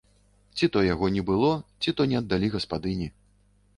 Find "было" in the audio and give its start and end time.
1.29-1.51